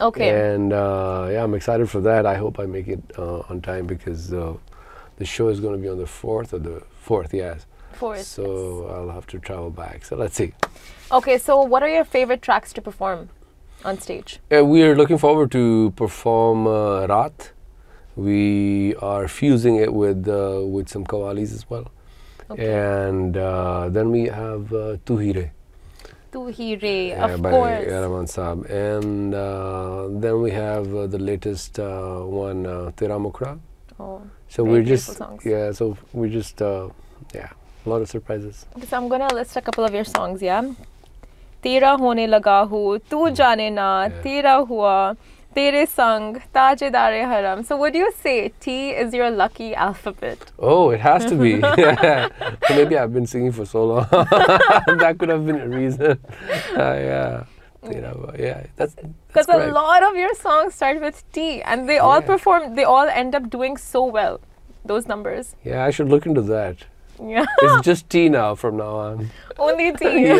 [0.00, 0.54] Okay.
[0.54, 2.26] And uh, yeah, I'm excited for that.
[2.26, 4.54] I hope I make it uh, on time because uh,
[5.16, 7.66] the show is going to be on the 4th or the 4th, yes.
[7.92, 8.22] Fourth.
[8.22, 10.04] So I'll have to travel back.
[10.04, 10.54] So let's see.
[11.12, 13.28] Okay, so what are your favorite tracks to perform
[13.84, 14.40] on stage?
[14.50, 17.50] Uh, we are looking forward to perform uh, Raat.
[18.16, 21.90] We are fusing it with uh, with some kawalis as well.
[22.50, 22.72] Okay.
[22.72, 25.50] And uh, then we have uh, Tu Hi Re
[26.32, 27.86] Tu Hi Re, uh, of by course.
[27.90, 28.70] Rahman Saab.
[28.70, 33.58] And uh, then we have uh, the latest uh, one, uh, Tera Mukra.
[33.98, 34.22] Oh.
[34.48, 35.44] So we're just, songs.
[35.44, 36.88] yeah, so we're just, uh,
[37.34, 37.50] yeah,
[37.84, 38.66] a lot of surprises.
[38.76, 40.62] Okay, so I'm gonna list a couple of your songs, yeah?
[41.62, 44.22] Tera hone laga hu, tu jane na, Yeah.
[44.22, 45.16] tera hua,
[45.54, 47.62] tere sang, tajedare haram.
[47.64, 48.52] So what do you say?
[48.60, 50.38] T is your lucky alphabet.
[50.58, 51.54] Oh, it has to be.
[52.76, 54.06] Maybe I've been singing for so long.
[54.10, 56.18] that could have been a reason.
[56.76, 57.44] Uh, yeah.
[57.90, 58.94] You know, yeah, that's
[59.28, 62.26] Because a lot of your songs start with T and they all Yeah.
[62.26, 64.40] perform, they all end up doing so well.
[64.84, 65.56] Those numbers.
[65.64, 66.76] Yeah, I should look into that.
[67.22, 67.44] Yeah.
[67.62, 69.30] It's just T now from now on.
[69.58, 70.30] Only T.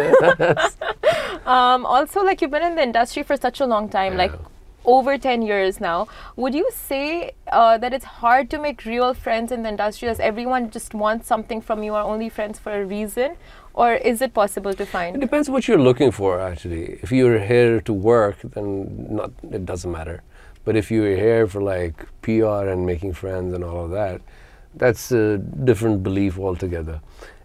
[1.47, 4.39] Um, also, like you've been in the industry for such a long time, like Yeah.
[4.85, 6.09] Over 10 years now.
[6.37, 10.21] Would you say uh, that it's hard to make real friends in the industry as
[10.21, 13.37] everyone just wants something from you are only friends for a reason?
[13.75, 15.17] Or is it possible to find?
[15.17, 16.99] It depends what you're looking for, actually.
[17.03, 20.23] If you're here to work, then not it doesn't matter.
[20.65, 24.21] But if you're here for like PR and making friends and all of that,
[24.75, 27.01] that's a different belief altogether.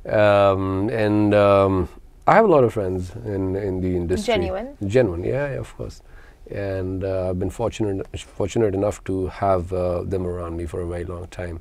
[0.07, 1.89] Um, and um,
[2.27, 4.33] I have a lot of friends in in the industry.
[4.33, 4.77] Genuine?
[4.85, 6.01] Genuine, yeah, yeah, of course.
[6.51, 10.87] And uh, I've been fortunate fortunate enough to have uh, them around me for a
[10.87, 11.59] very long time.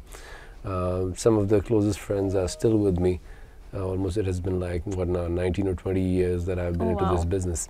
[0.65, 3.21] Uh, some of the closest friends are still with me.
[3.75, 6.89] Uh, almost it has been like what now 19 or 20 years that I've been
[6.89, 7.69] Oh, into this business.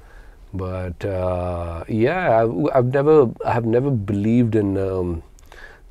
[0.53, 5.23] But uh, yeah, I've, I've never I have never believed in um,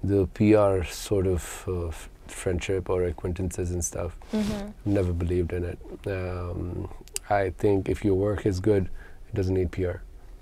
[0.04, 1.92] the PR sort of uh,
[2.28, 4.18] friendship or acquaintances and stuff.
[4.32, 4.74] Mhm.
[4.86, 5.80] Never believed in it.
[6.08, 6.90] Um,
[7.30, 8.90] I think if your work is good,
[9.30, 9.98] it doesn't need PR.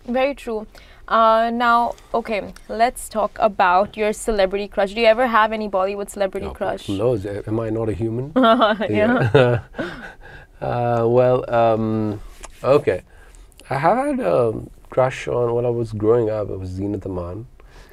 [0.05, 0.67] Very true.
[1.07, 4.93] Uh, now, okay, let's talk about your celebrity crush.
[4.93, 6.87] Do you ever have any Bollywood celebrity Oh, crush?
[6.87, 7.25] Who knows?
[7.25, 8.31] A- Am I not a human?
[8.35, 9.59] yeah.
[10.61, 12.21] uh, well, um,
[12.63, 13.01] okay.
[13.69, 14.53] I had a
[14.89, 16.49] crush on when I was growing up.
[16.49, 17.47] It was Zeenat Aman.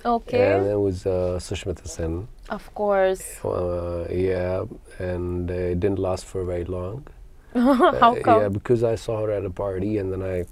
[0.05, 0.53] Okay.
[0.53, 2.29] And it was uh, Sushmita Sen.
[2.51, 3.45] of course.
[3.45, 4.65] Uh, yeah,
[4.99, 7.07] and uh, it didn't last for very long.
[7.55, 8.41] How Uh, come?
[8.43, 10.45] Yeah, because I saw her at a party, and then I,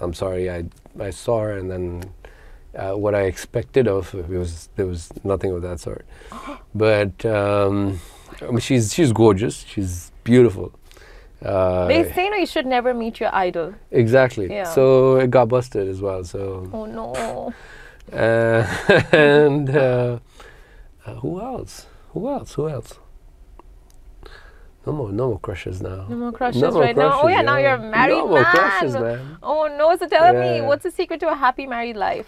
[0.00, 0.64] I'm sorry, I
[1.00, 2.04] I saw her, and then
[2.76, 6.04] uh, what I expected of it was there was nothing of that sort.
[6.74, 8.00] But um,
[8.42, 9.64] I mean, she's she's gorgeous.
[9.66, 10.72] She's beautiful.
[11.44, 13.74] Uh, They say no, you should never meet your idol.
[13.90, 14.46] exactly.
[14.50, 14.64] Yeah.
[14.64, 16.24] So it got busted as well.
[16.24, 17.52] So Oh no.
[18.12, 18.66] uh,
[19.12, 20.18] and uh,
[21.06, 21.86] uh, who else?
[22.12, 22.54] Who else?
[22.54, 22.98] Who else?
[24.86, 26.06] No more, no more crushes now.
[26.08, 27.18] No more crushes No more right now.
[27.18, 28.44] Oh crushes, yeah, now you're a married No more man.
[28.44, 29.38] crushes, man.
[29.42, 32.26] Oh no, so tell me, what's the secret to a happy married life?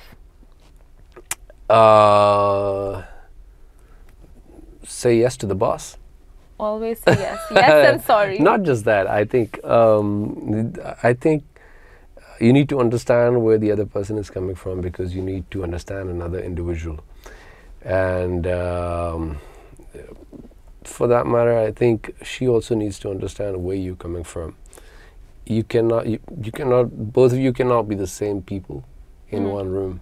[1.68, 3.02] Uh,
[4.84, 5.98] say yes to the boss.
[6.58, 7.40] Always say yes.
[7.50, 8.38] Yes and sorry.
[8.38, 9.06] Not just that.
[9.06, 11.44] I think um, I think
[12.40, 15.62] you need to understand where the other person is coming from because you need to
[15.62, 17.04] understand another individual,
[17.82, 19.38] and um,
[20.86, 24.56] for that matter, I think she also needs to understand where you're coming from.
[25.46, 28.84] you cannot you, you cannot both of you cannot be the same people
[29.30, 29.52] in mm-hmm.
[29.52, 30.00] one room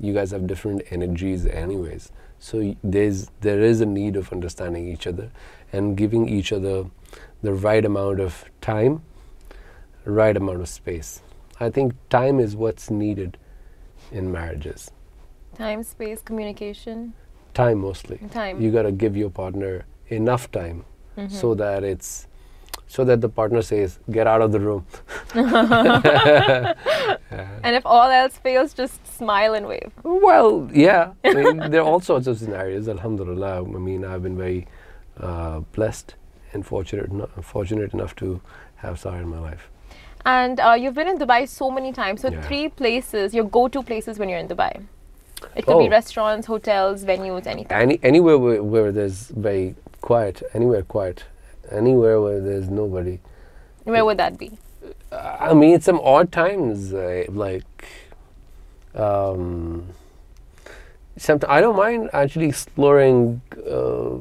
[0.00, 4.88] you guys have different energies anyways so y- there's there is a need of understanding
[4.88, 5.30] each other
[5.72, 6.86] and giving each other
[7.42, 9.02] the right amount of time
[10.06, 11.20] right amount of space
[11.60, 13.36] i think time is what's needed
[14.10, 14.90] in marriages
[15.56, 17.12] Time, space, communication.
[17.52, 18.60] time mostly Time.
[18.62, 20.84] you got to give your partner enough time
[21.16, 21.34] Mm-hmm.
[21.34, 22.28] so that it's
[22.86, 24.86] so that the partner says get out of the room
[27.64, 29.90] And if all else fails, just smile and wave.
[30.04, 31.12] Well, yeah.
[31.24, 32.88] I mean, there are all sorts of scenarios.
[32.88, 33.58] Alhamdulillah.
[33.64, 34.66] I mean, I've been very
[35.20, 36.14] uh, blessed
[36.52, 37.10] and fortunate,
[37.44, 38.40] fortunate enough to
[38.76, 39.68] have Sahar in my life.
[40.24, 42.20] And uh, you've been in Dubai so many times.
[42.22, 42.40] So Yeah.
[42.42, 44.72] three places, your go-to places when you're in Dubai.
[45.56, 45.90] It could be Oh.
[45.90, 47.76] restaurants, hotels, venues, anything.
[47.76, 49.74] Any anywhere where, where there's very
[50.08, 51.24] quiet, anywhere quiet,
[51.70, 53.20] anywhere where there's nobody.
[53.84, 54.50] Where would that be?
[55.12, 57.86] I mean, it's some odd times, uh, like.
[58.94, 59.92] Um,
[61.18, 64.14] Sometimes I don't mind actually exploring uh,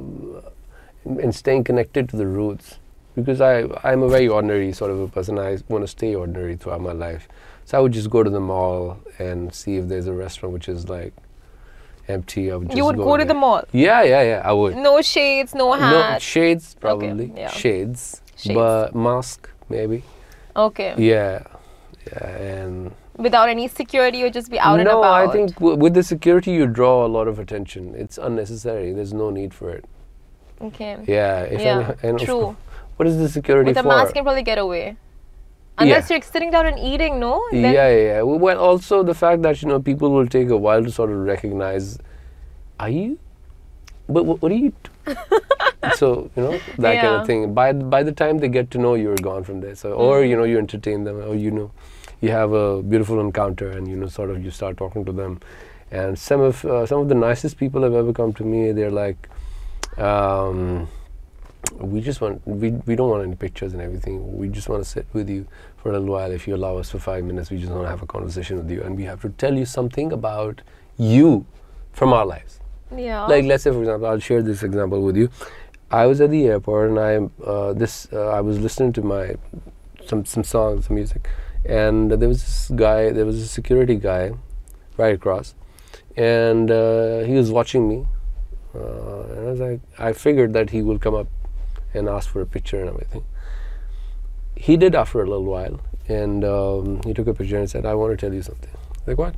[1.23, 2.79] and staying connected to the roots
[3.15, 5.37] because I I'm a very ordinary sort of a person.
[5.37, 7.27] I want to stay ordinary throughout my life,
[7.65, 10.67] so I would just go to the mall and see if there's a restaurant which
[10.67, 11.13] is like
[12.07, 12.51] empty.
[12.51, 13.27] I would just you would go, to there.
[13.27, 13.63] the mall.
[13.71, 14.41] Yeah, yeah, yeah.
[14.43, 14.75] I would.
[14.75, 17.31] No shades, no No shades probably.
[17.35, 17.49] yeah.
[17.49, 18.55] Shades, Shades.
[18.55, 20.03] but mask maybe.
[20.55, 20.93] Okay.
[20.97, 21.43] Yeah,
[22.07, 25.01] yeah, and Without any security, you'd just be out and about?
[25.01, 25.29] no.
[25.29, 27.95] I think w- with the security you draw a lot of attention.
[27.95, 28.93] It's unnecessary.
[28.93, 29.85] There's no need for it.
[30.61, 30.97] Okay.
[31.07, 32.55] Yeah, if Yeah, any, true.
[32.97, 34.97] what is the security With a mask, you can probably get away.
[35.79, 37.43] Unless you're sitting down and eating, no?
[37.51, 38.21] yeah, Then- yeah, yeah.
[38.23, 41.17] Well, also the fact that you know people will take a while to sort of
[41.17, 41.99] recognize.
[42.79, 43.19] Are you?
[44.09, 44.73] But what, what are you?
[44.83, 45.15] do-"
[45.95, 47.53] so you know that kind of thing.
[47.53, 49.75] By by the time they get to know you, you're gone from there.
[49.75, 50.29] So or Mm-hmm.
[50.31, 51.71] you know you entertain them, or you know
[52.21, 55.39] you have a beautiful encounter, and you know sort of you start talking to them.
[55.91, 58.71] And some of uh, some of the nicest people have ever come to me.
[58.71, 59.29] They're like.
[59.97, 60.87] Um,
[61.79, 64.37] we just want we, we don't want any pictures and everything.
[64.37, 66.31] We just want to sit with you for a little while.
[66.31, 68.69] If you allow us for five minutes we just want to have a conversation with
[68.71, 68.81] you.
[68.83, 70.61] And we have to tell you something about
[70.97, 71.45] you
[71.93, 72.59] from our lives.
[72.95, 73.25] Yeah.
[73.25, 75.29] like let's say for example i'll share this example with you.
[75.91, 79.35] I was at the airport and i uh, this uh, i was listening to my
[80.05, 81.29] some some songs some music.
[81.65, 84.31] And there was this guy there was a security guy
[84.97, 85.53] right across.
[86.15, 88.07] And uh, he was watching me.
[88.75, 91.27] Uh, and i was like i figured that he will come up
[91.93, 93.23] and ask for a picture and everything
[94.55, 97.93] he did after a little while and um, he took a picture and said i
[97.93, 98.71] want to tell you something
[99.05, 99.35] like what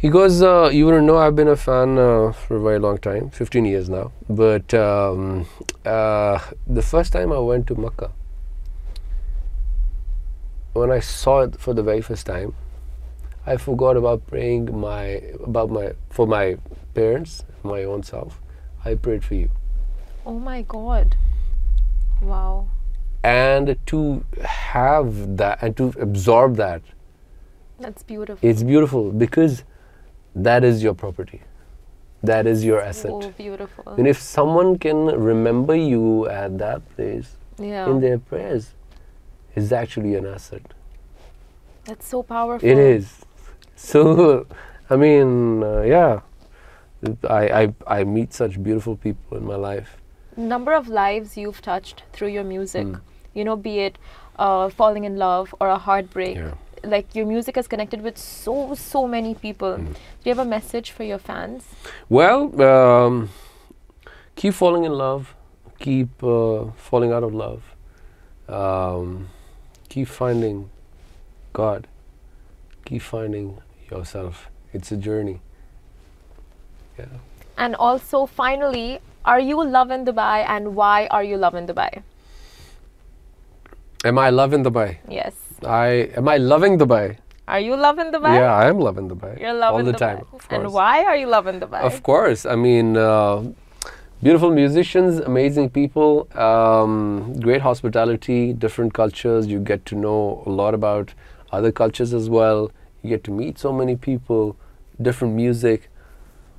[0.00, 2.96] he goes, uh, you wouldn't know I've been a fan uh, for a very long
[2.96, 4.12] time, 15 years now.
[4.30, 5.46] But um,
[5.84, 8.10] uh, the first time I went to Mecca,
[10.72, 12.54] when I saw it for the very first time,
[13.44, 16.56] I forgot about praying my about my for my
[16.94, 18.40] parents, my own self.
[18.82, 19.50] I prayed for you,
[20.24, 21.14] oh my god.
[22.20, 22.68] Wow.
[23.22, 26.82] and to have that and to absorb that,
[27.78, 28.48] That's beautiful.
[28.48, 29.64] it's beautiful because
[30.34, 31.40] that is your property,
[32.22, 33.10] that is your asset.
[33.22, 33.84] So beautiful.
[33.96, 37.90] And if someone can remember you at that place Yeah.
[37.90, 38.74] in their prayers,
[39.56, 40.62] is actually an asset.
[41.84, 42.68] That's so powerful.
[42.68, 43.24] It is.
[43.76, 44.46] So,
[44.88, 46.20] I mean, uh, yeah,
[47.28, 49.99] I, I I meet such beautiful people in my life.
[50.40, 52.86] Number of lives you've touched through your music.
[52.86, 53.00] Mm.
[53.34, 53.98] You know, be it
[54.38, 56.36] uh, falling in love or a heartbreak.
[56.36, 56.54] Yeah.
[56.82, 59.72] Like your music has connected with so so many people.
[59.72, 59.92] Mm.
[59.92, 61.64] Do you have a message for your fans?
[62.08, 63.28] Well, um,
[64.34, 65.34] keep falling in love.
[65.78, 67.62] Keep uh, falling out of love.
[68.48, 69.28] Um,
[69.88, 70.70] keep finding
[71.52, 71.86] God.
[72.86, 73.58] Keep finding
[73.90, 74.48] yourself.
[74.72, 75.40] It's a journey.
[76.98, 77.06] Yeah.
[77.58, 82.02] And also, finally, are you loving Dubai and why are you loving Dubai?
[84.04, 84.98] Am I loving Dubai?
[85.08, 85.34] Yes.
[85.64, 87.18] I am I loving Dubai?
[87.46, 88.34] Are you loving Dubai?
[88.36, 89.38] Yeah, I am loving Dubai.
[89.40, 89.98] You're loving all the Dubai.
[89.98, 90.26] time.
[90.50, 91.80] And why are you loving Dubai?
[91.82, 92.46] Of course.
[92.46, 93.44] I mean, uh,
[94.22, 99.46] beautiful musicians, amazing people, um, great hospitality, different cultures.
[99.48, 101.12] You get to know a lot about
[101.52, 102.70] other cultures as well.
[103.02, 104.56] You get to meet so many people,
[105.02, 105.90] different music,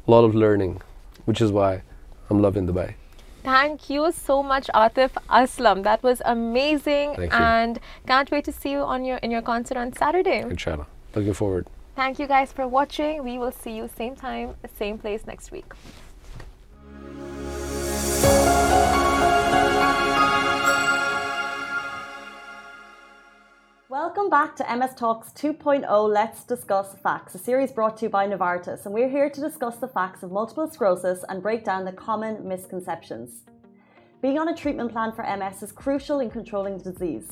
[0.08, 0.82] a lot of learning,
[1.26, 1.84] which is why
[2.32, 2.94] I'm loving Dubai.
[3.44, 5.84] Thank you so much, Atif Aslam.
[5.84, 9.92] That was amazing, and can't wait to see you on your in your concert on
[9.92, 10.40] Saturday.
[10.42, 10.88] Inshallah.
[11.16, 11.68] Looking forward.
[11.96, 13.24] Thank you guys for watching.
[13.24, 15.74] We will see you same time, same place next week.
[24.30, 28.86] Back to MS Talks 2.0 Let's Discuss Facts, a series brought to you by Novartis.
[28.86, 32.48] And we're here to discuss the facts of multiple sclerosis and break down the common
[32.48, 33.42] misconceptions.
[34.22, 37.28] Being on a treatment plan for MS is crucial in controlling the disease.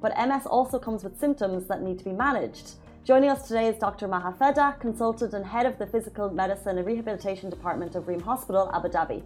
[0.00, 2.74] But MS also comes with symptoms that need to be managed.
[3.02, 4.06] Joining us today is Dr.
[4.06, 8.70] Maha Feda, consultant and head of the Physical Medicine and Rehabilitation Department of Reem Hospital,
[8.72, 9.24] Abu Dhabi,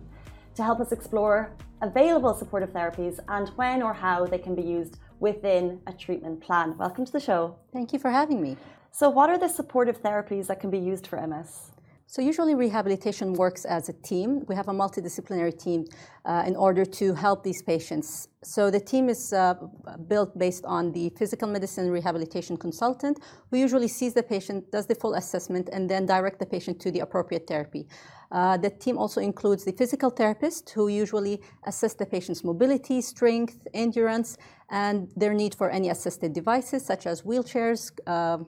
[0.54, 4.96] to help us explore available supportive therapies and when or how they can be used
[5.20, 6.76] within a treatment plan.
[6.78, 7.56] Welcome to the show.
[7.72, 8.56] Thank you for having me.
[8.90, 11.72] So, what are the supportive therapies that can be used for MS?
[12.06, 14.44] So, usually rehabilitation works as a team.
[14.48, 15.84] We have a multidisciplinary team
[16.24, 18.28] uh, in order to help these patients.
[18.42, 19.54] So, the team is uh,
[20.08, 24.94] built based on the physical medicine rehabilitation consultant who usually sees the patient, does the
[24.94, 27.86] full assessment, and then direct the patient to the appropriate therapy.
[28.30, 33.66] Uh, the team also includes the physical therapist who usually assess the patient's mobility, strength,
[33.72, 34.36] endurance,
[34.70, 38.38] and their need for any assisted devices such as wheelchairs, uh,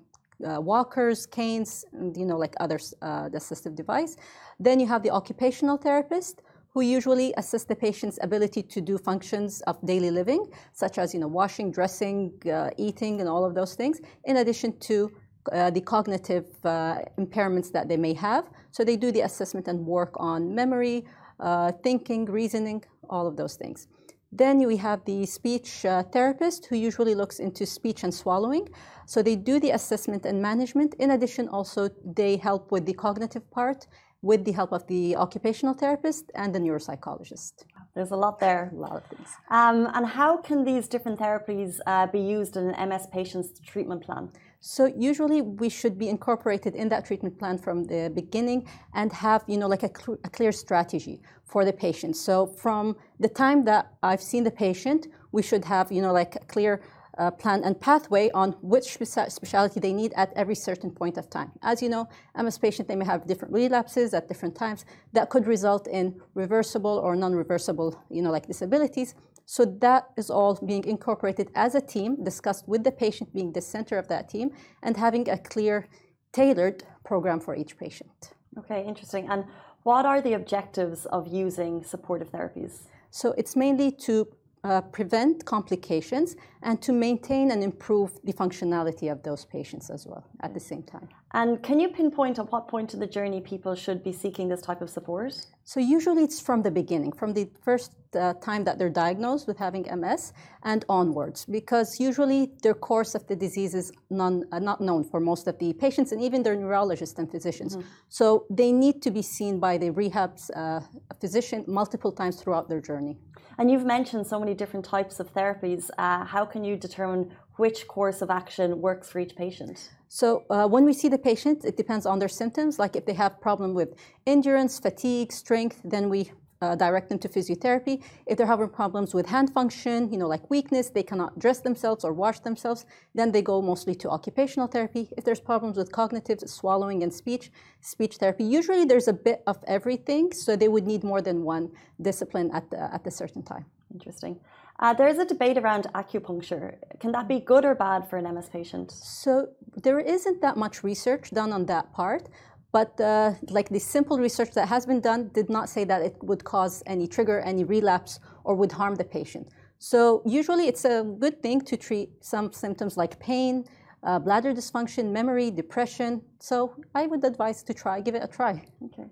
[0.46, 4.16] uh, walkers, canes, and, you know, like other uh, assistive device.
[4.58, 6.42] Then you have the occupational therapist
[6.72, 11.20] who usually assist the patient's ability to do functions of daily living, such as you
[11.20, 15.10] know, washing, dressing, uh, eating, and all of those things, in addition to
[15.52, 18.44] uh, the cognitive uh, impairments that they may have.
[18.70, 21.06] So they do the assessment and work on memory,
[21.40, 23.88] uh, thinking, reasoning, all of those things.
[24.32, 28.68] Then we have the speech uh, therapist who usually looks into speech and swallowing.
[29.06, 30.94] So they do the assessment and management.
[30.94, 33.86] In addition, also they help with the cognitive part
[34.22, 37.64] with the help of the occupational therapist and the neuropsychologist.
[37.94, 38.70] There's a lot there.
[38.72, 39.28] A lot of things.
[39.50, 44.02] Um, and how can these different therapies uh, be used in an MS patient's treatment
[44.04, 44.30] plan?
[44.60, 49.42] So usually we should be incorporated in that treatment plan from the beginning and have,
[49.46, 52.14] you know, like a, cl- a clear strategy for the patient.
[52.16, 56.36] So from the time that I've seen the patient, we should have, you know, like
[56.36, 56.82] a clear
[57.18, 61.52] uh, plan and pathway on which specialty they need at every certain point of time.
[61.62, 65.46] As you know, MS patient, they may have different relapses at different times that could
[65.46, 69.14] result in reversible or non-reversible, you know, like disabilities.
[69.50, 73.60] So that is all being incorporated as a team, discussed with the patient being the
[73.60, 74.52] center of that team,
[74.84, 75.88] and having a clear,
[76.32, 78.30] tailored program for each patient.
[78.56, 79.28] Okay, interesting.
[79.28, 79.44] And
[79.82, 82.82] what are the objectives of using supportive therapies?
[83.10, 84.28] So it's mainly to
[84.62, 90.24] uh, prevent complications and to maintain and improve the functionality of those patients as well
[90.44, 91.08] at the same time.
[91.32, 94.60] And can you pinpoint at what point in the journey people should be seeking this
[94.60, 95.46] type of support?
[95.64, 99.56] So usually it's from the beginning, from the first uh, time that they're diagnosed with
[99.56, 100.32] having MS
[100.64, 105.20] and onwards, because usually their course of the disease is non, uh, not known for
[105.20, 107.76] most of the patients and even their neurologists and physicians.
[107.76, 107.86] Mm-hmm.
[108.08, 110.80] So they need to be seen by the rehab uh,
[111.20, 113.18] physician multiple times throughout their journey.
[113.58, 115.90] And you've mentioned so many different types of therapies.
[115.98, 119.90] Uh, how can you determine which course of action works for each patient?
[120.08, 122.78] So uh, when we see the patient, it depends on their symptoms.
[122.82, 123.90] Like if they have problem with
[124.26, 126.20] endurance, fatigue, strength, then we
[126.62, 128.02] uh, direct them to physiotherapy.
[128.26, 132.04] If they're having problems with hand function, you know, like weakness, they cannot dress themselves
[132.04, 135.08] or wash themselves, then they go mostly to occupational therapy.
[135.16, 137.50] If there's problems with cognitive, swallowing, and speech,
[137.80, 138.44] speech therapy.
[138.44, 142.70] Usually there's a bit of everything, so they would need more than one discipline at,
[142.70, 143.64] the, at a certain time.
[143.92, 144.40] Interesting.
[144.80, 146.76] Uh, there's a debate around acupuncture.
[147.00, 148.90] Can that be good or bad for an MS patient?
[148.90, 152.28] So there isn't that much research done on that part.
[152.72, 156.16] But uh, like the simple research that has been done did not say that it
[156.22, 159.48] would cause any trigger, any relapse, or would harm the patient.
[159.78, 163.64] So usually it's a good thing to treat some symptoms like pain,
[164.02, 166.22] uh, bladder dysfunction, memory, depression.
[166.38, 168.64] So I would advise to try, give it a try.
[168.84, 169.06] Okay.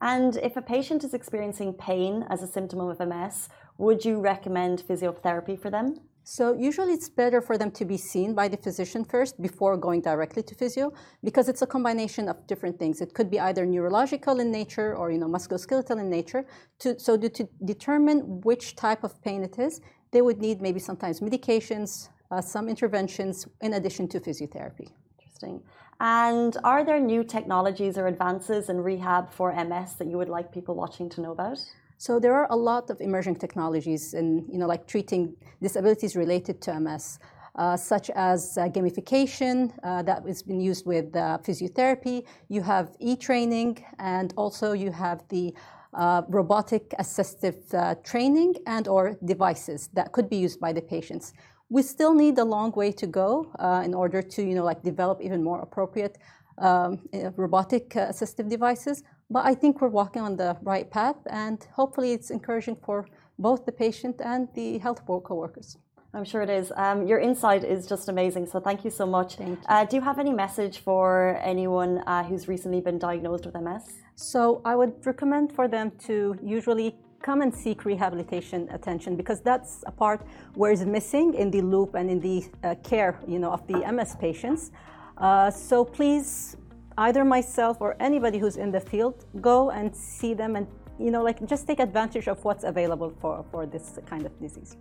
[0.00, 3.48] And if a patient is experiencing pain as a symptom of MS,
[3.78, 6.00] would you recommend physiotherapy for them?
[6.24, 10.02] So usually it's better for them to be seen by the physician first before going
[10.02, 10.92] directly to physio
[11.24, 13.00] because it's a combination of different things.
[13.00, 16.44] It could be either neurological in nature or you know musculoskeletal in nature.
[16.80, 20.80] To, so to, to determine which type of pain it is, they would need maybe
[20.80, 24.90] sometimes medications, uh, some interventions in addition to physiotherapy.
[25.18, 25.62] Interesting.
[25.98, 30.52] And are there new technologies or advances in rehab for MS that you would like
[30.52, 31.58] people watching to know about?
[32.00, 36.62] So there are a lot of emerging technologies in, you know, like treating disabilities related
[36.62, 37.18] to MS,
[37.56, 42.24] uh, such as uh, gamification uh, that has been used with uh, physiotherapy.
[42.48, 45.52] You have e-training, and also you have the
[45.92, 51.32] uh, robotic assistive uh, training and or devices that could be used by the patients.
[51.68, 53.50] We still need a long way to go
[53.84, 56.16] in order to, you know, like develop even more appropriate
[56.58, 57.00] um,
[57.36, 59.02] robotic assistive devices.
[59.30, 63.06] But I think we're walking on the right path, and hopefully it's encouraging for
[63.38, 65.76] both the patient and the health board coworkers.
[66.14, 66.72] I'm sure it is.
[66.76, 68.46] Um, your insight is just amazing.
[68.46, 69.36] So thank you so much.
[69.36, 69.64] Thank you.
[69.68, 73.84] Uh, do you have any message for anyone uh, who's recently been diagnosed with MS?
[74.16, 79.84] So I would recommend for them to usually come and seek rehabilitation attention because that's
[79.86, 80.22] a part
[80.54, 83.78] where is missing in the loop and in the uh, care, you know, of the
[83.92, 84.70] MS patients.
[85.18, 86.56] Uh, so please,
[86.98, 90.66] either myself or anybody who's in the field, go and see them and
[90.98, 94.76] you know, like just take advantage of what's available for, for this kind of disease.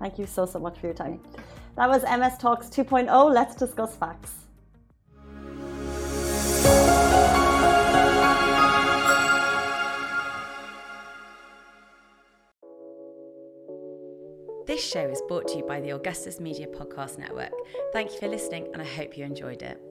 [0.00, 1.20] Thank you so, so much for your time.
[1.76, 3.34] That was MS Talks 2.0.
[3.34, 4.32] Let's discuss facts.
[14.66, 17.52] This show is brought to you by the Augustus Media Podcast Network.
[17.92, 19.87] Thank you for listening, and I hope you enjoyed it.